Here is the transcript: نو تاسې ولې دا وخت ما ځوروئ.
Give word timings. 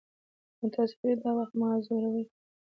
نو 0.59 0.67
تاسې 0.75 0.93
ولې 0.97 1.15
دا 1.23 1.31
وخت 1.37 1.53
ما 1.59 1.69
ځوروئ. 1.85 2.25